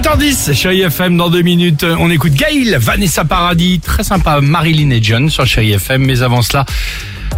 8h10, 0.00 0.54
chérie 0.54 0.80
FM, 0.80 1.18
dans 1.18 1.28
deux 1.28 1.42
minutes, 1.42 1.84
on 1.98 2.10
écoute 2.10 2.32
Gail, 2.32 2.74
Vanessa 2.80 3.26
Paradis, 3.26 3.80
très 3.80 4.02
sympa, 4.02 4.40
Marilyn 4.40 4.88
et 4.92 5.02
John 5.02 5.28
sur 5.28 5.44
chérie 5.44 5.72
FM, 5.72 6.06
mais 6.06 6.22
avant 6.22 6.40
cela, 6.40 6.64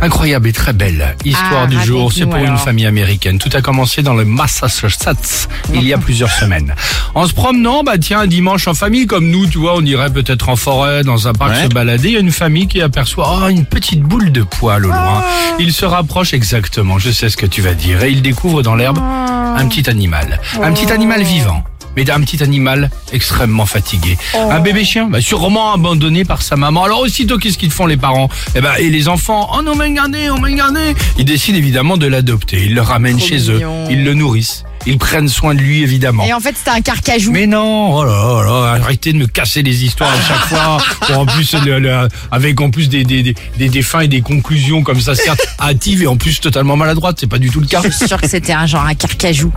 incroyable 0.01 0.47
et 0.47 0.53
très 0.53 0.73
belle 0.73 1.17
histoire 1.25 1.63
Ah, 1.65 1.67
du 1.67 1.81
jour, 1.83 2.13
c'est 2.13 2.25
pour 2.25 2.37
une 2.37 2.57
famille 2.57 2.87
américaine. 2.87 3.39
Tout 3.39 3.49
a 3.55 3.63
commencé 3.63 4.03
dans 4.03 4.15
le 4.15 4.25
Massachusetts, 4.25 5.49
il 5.75 5.83
y 5.83 5.93
a 5.93 5.99
plusieurs 5.99 6.31
semaines. 6.31 6.73
En 7.17 7.27
se 7.27 7.33
promenant, 7.35 7.83
bah 7.83 7.99
tiens, 7.99 8.21
un 8.21 8.27
dimanche 8.29 8.69
en 8.69 8.75
famille, 8.75 9.07
comme 9.09 9.29
nous, 9.29 9.49
tu 9.49 9.59
vois, 9.59 9.75
on 9.77 9.85
irait 9.85 10.11
peut-être 10.11 10.49
en 10.49 10.55
forêt, 10.55 11.03
dans 11.03 11.27
un 11.27 11.33
parc 11.33 11.51
Ouais. 11.57 11.65
se 11.65 11.69
balader, 11.69 12.09
il 12.11 12.15
y 12.15 12.17
a 12.17 12.21
une 12.21 12.31
famille 12.31 12.69
qui 12.69 12.81
aperçoit 12.81 13.41
oh, 13.45 13.49
une 13.49 13.65
petite 13.67 14.03
boule 14.03 14.31
de 14.31 14.45
poil 14.45 14.85
au 14.87 14.89
loin. 14.89 15.25
Il 15.59 15.73
se 15.73 15.85
rapproche 15.85 16.33
exactement, 16.33 17.01
je 17.01 17.11
sais 17.11 17.29
ce 17.29 17.37
que 17.37 17.47
tu 17.47 17.61
vas 17.61 17.75
dire, 17.75 18.05
et 18.05 18.11
il 18.13 18.23
découvre 18.23 18.63
dans 18.63 18.77
l'herbe 18.77 18.99
un 19.01 19.67
petit 19.67 19.91
animal. 19.91 20.41
Un 20.63 20.73
petit 20.73 20.93
animal 20.93 21.23
vivant. 21.25 21.65
Mais 21.97 22.11
un 22.11 22.21
petit 22.21 22.43
animal 22.43 22.91
extrêmement 23.13 23.67
fatigué. 23.67 24.17
Un 24.35 24.61
bébé 24.61 24.85
chien, 24.85 25.07
bah, 25.11 25.21
sûrement 25.21 25.73
abandonné 25.75 26.25
par 26.25 26.43
sa 26.43 26.57
maman. 26.57 26.85
Alors 26.85 27.01
aussitôt, 27.01 27.39
qu'est-ce 27.39 27.59
qu'ils 27.59 27.71
font 27.71 27.87
les 27.87 27.97
parents 27.97 28.29
Eh 28.55 28.61
ben, 28.61 28.73
Et 28.79 28.89
les 28.91 29.09
enfants, 29.09 29.51
oh 29.55 29.63
non, 29.63 29.73
on 29.73 29.77
m'a 29.77 29.89
gardé, 29.91 30.31
on 30.31 30.39
m'a 30.41 30.51
gardé. 30.51 30.95
Ils 31.19 31.25
décident 31.25 31.59
évidemment 31.59 31.97
de 31.97 32.07
l'adopter. 32.07 32.65
Ils 32.65 32.75
le 32.75 32.81
ramènent 32.83 33.19
Trop 33.19 33.27
chez 33.29 33.39
mignon. 33.39 33.85
eux. 33.87 33.93
Ils 33.93 34.05
le 34.05 34.15
nourrissent. 34.15 34.65
Ils 34.85 34.99
prennent 34.99 35.29
soin 35.29 35.55
de 35.55 35.61
lui, 35.61 35.83
évidemment. 35.83 36.25
Et 36.25 36.33
en 36.33 36.41
fait, 36.41 36.57
c'était 36.57 36.71
un 36.77 36.81
carcajou. 36.81 37.31
Mais 37.31 37.47
non, 37.47 37.95
oh 37.99 38.05
là 38.05 38.11
là, 38.11 38.43
là, 38.75 38.83
arrêtez 38.83 39.13
de 39.13 39.19
me 39.19 39.27
casser 39.29 39.63
les 39.63 39.85
histoires 39.85 40.11
à 40.11 40.21
chaque 40.21 40.49
fois. 40.49 40.79
Pour 41.07 41.19
en 41.21 41.27
plus, 41.27 41.55
le- 41.65 41.79
le- 41.79 42.09
avec 42.33 42.61
en 42.61 42.69
plus 42.71 42.89
des, 42.89 43.05
des, 43.05 43.23
des, 43.23 43.37
des, 43.59 43.69
des 43.69 43.83
fins 43.83 44.01
et 44.01 44.09
des 44.09 44.23
conclusions 44.23 44.83
comme 44.83 45.01
ça, 45.01 45.15
certes 45.15 45.41
hâtives 45.61 46.03
et 46.03 46.09
en 46.09 46.17
plus 46.17 46.41
totalement 46.41 46.75
maladroites. 46.77 47.19
C'est 47.21 47.29
pas 47.29 47.39
du 47.39 47.49
tout 47.51 47.61
le 47.61 47.67
cas. 47.67 47.81
Je 47.85 47.91
suis 47.91 48.09
sûre 48.09 48.21
que 48.21 48.29
c'était 48.29 48.55
un 48.55 48.67
genre 48.67 48.85
un 48.85 48.95
carcajou. 48.95 49.53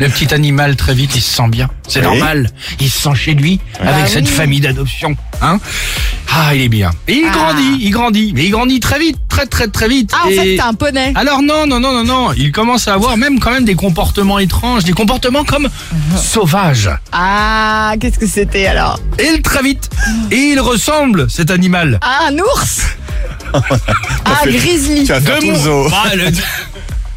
Le 0.00 0.08
petit 0.08 0.32
animal, 0.34 0.74
très 0.76 0.94
vite, 0.94 1.14
il 1.14 1.20
se 1.22 1.30
sent 1.36 1.48
bien. 1.48 1.68
C'est 1.86 2.00
Oui. 2.00 2.06
normal. 2.06 2.50
Il 2.80 2.90
se 2.90 3.00
sent 3.02 3.14
chez 3.14 3.34
lui, 3.34 3.60
avec 3.78 3.94
Bah 4.04 4.06
cette 4.06 4.26
oui. 4.26 4.32
famille 4.34 4.60
d'adoption. 4.60 5.16
Hein 5.40 5.60
ah, 6.34 6.54
il 6.54 6.62
est 6.62 6.68
bien. 6.68 6.90
Et 7.08 7.12
il 7.14 7.26
Ah. 7.28 7.32
grandit, 7.32 7.78
il 7.80 7.90
grandit. 7.90 8.32
Mais 8.34 8.44
il 8.46 8.50
grandit 8.50 8.80
très 8.80 8.98
vite, 8.98 9.16
très 9.28 9.46
très 9.46 9.68
très 9.68 9.86
vite. 9.88 10.10
Ah, 10.14 10.26
en 10.26 10.30
Et- 10.30 10.34
fait, 10.36 10.56
t'as 10.56 10.66
un 10.68 10.74
poney. 10.74 11.12
Alors 11.14 11.42
non, 11.42 11.66
non, 11.66 11.78
non, 11.78 11.92
non, 11.92 12.04
non. 12.04 12.32
Il 12.36 12.50
commence 12.52 12.88
à 12.88 12.94
avoir 12.94 13.16
même 13.16 13.38
quand 13.38 13.50
même 13.52 13.64
des 13.64 13.74
comportements 13.76 14.38
étranges, 14.40 14.82
des 14.84 14.92
comportements 14.92 15.44
comme 15.44 15.66
Uh-huh. 15.66 16.18
sauvages. 16.18 16.90
Ah, 17.12 17.94
qu'est-ce 18.00 18.18
que 18.18 18.26
c'était 18.26 18.66
alors? 18.66 18.98
Et 19.18 19.28
il 19.36 19.42
très 19.42 19.62
vite. 19.62 19.88
Et 20.30 20.36
il 20.52 20.60
ressemble, 20.60 21.30
cet 21.30 21.50
animal. 21.50 21.98
Ah, 22.02 22.28
un 22.28 22.38
ours? 22.38 22.80
Ah, 24.24 24.46
grizzly 24.46 25.00
Tu 25.04 25.12
vas 25.12 25.20
faire 25.20 25.38
De 25.40 25.46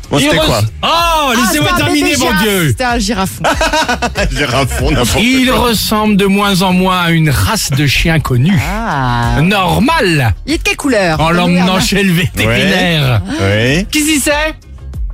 Ah, 0.06 0.08
Bon, 0.12 0.18
il 0.20 0.24
c'était 0.26 0.38
res- 0.38 0.46
quoi 0.46 0.62
Oh, 0.84 0.88
Ah, 0.88 1.32
laissez-moi 1.36 1.72
un 1.74 1.78
terminer, 1.78 2.16
mon. 2.18 2.32
Dieu. 2.42 2.68
C'était 2.70 2.84
un 2.84 3.00
girafon. 3.00 3.44
Girafon, 4.32 4.92
n'importe 4.92 5.24
Il 5.24 5.48
quoi. 5.50 5.60
ressemble 5.60 6.16
de 6.18 6.26
moins 6.26 6.62
en 6.62 6.74
moins 6.74 7.02
à 7.02 7.10
une 7.12 7.30
race 7.32 7.72
de 7.72 7.88
chien 7.88 8.20
connue. 8.20 8.60
Ah. 8.72 9.42
Normal. 9.42 10.34
Il 10.46 10.54
est 10.54 10.58
de 10.60 10.64
quelle 10.64 10.78
couleur 10.78 11.20
En 11.20 11.32
l'emmenant 11.32 11.80
chez 11.80 12.04
le 12.04 12.14
vétérinaire. 12.14 13.22
Oui. 13.28 13.86
Qu'est-ce 13.92 14.06
que 14.06 14.22
c'est 14.24 14.56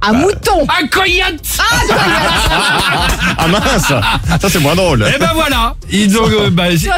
Un 0.02 0.14
mouton 0.14 0.68
Un 0.82 0.88
coyote 0.88 1.40
Ah 3.38 3.48
mince 3.48 3.88
Ça 4.42 4.50
c'est 4.50 4.60
moins 4.60 4.76
drôle. 4.76 5.06
Eh 5.16 5.20
ben 5.20 5.32
voilà 5.34 5.76
Ils 5.90 6.18
ont, 6.18 6.28
euh, 6.30 6.50
bah, 6.50 6.72
ils 6.72 6.90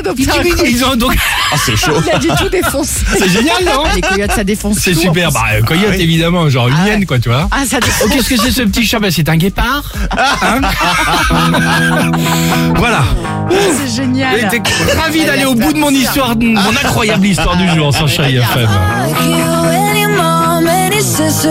ont 0.86 0.96
donc... 0.96 1.16
Ah 1.54 1.58
c'est 1.64 1.76
chaud. 1.78 1.94
Il 2.06 2.12
a 2.12 2.18
du 2.18 2.28
tout 2.30 2.50
défoncé. 2.50 3.02
C'est 3.18 3.30
génial, 3.30 3.64
non 3.66 3.84
Les 3.96 4.02
coyotes, 4.02 4.32
ça 4.32 4.44
défonce 4.44 4.78
C'est 4.80 4.94
super. 4.96 5.32
Bah, 5.32 5.42
euh, 5.54 5.62
coyote, 5.62 5.86
Ah 5.90 5.94
oui. 5.96 6.02
évidemment, 6.02 6.50
genre 6.50 6.68
une 6.68 6.76
Ah 6.82 6.88
hyène, 6.88 7.06
quoi, 7.06 7.20
tu 7.20 7.30
vois. 7.30 7.48
Ah, 7.52 7.64
ça 7.70 7.80
défonce. 7.80 8.02
Oh, 8.06 8.10
qu'est-ce 8.12 8.30
que 8.30 8.38
c'est 8.38 8.52
ce 8.52 8.62
petit 8.64 8.86
chat? 8.86 9.00
Bah, 9.00 9.10
c'est 9.12 9.30
un 9.30 9.38
guépard. 9.38 9.84
Hein 10.42 10.62
voilà. 12.76 13.04
C'est 13.52 13.96
génial. 14.02 14.40
J'étais 14.52 14.62
ravi 15.00 15.26
d'aller 15.26 15.46
au 15.46 15.56
bout 15.56 15.74
de 15.74 15.80
mon 15.80 15.90
histoire, 15.92 16.36
mon 16.38 16.70
incroyable 16.72 17.28
histoire 17.28 17.56
du 17.58 17.68
jour 17.70 17.94
sur 17.94 18.08
Chérie 18.08 18.38
FM. 18.38 18.68
Like 18.68 19.26
you, 19.26 19.70
any 19.70 20.08
mom, 20.08 20.68
any 20.68 21.02
sister, 21.02 21.50